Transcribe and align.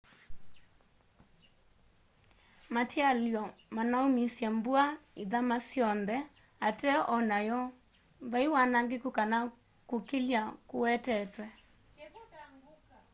matialyo 2.73 3.43
manaumisye 3.75 4.47
mbua 4.57 4.83
ithama 5.23 5.57
syonthe 5.69 6.17
ateo 6.67 7.01
o 7.15 7.17
nayu 7.29 7.59
vai 8.31 8.45
wanangiku 8.55 9.09
kana 9.17 9.37
kukilya 9.89 10.41
kuwetetwe 10.69 11.45